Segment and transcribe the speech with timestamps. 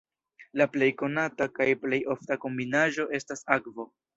[0.61, 3.91] La plej konata kaj plej ofta kombinaĵo estas akvo.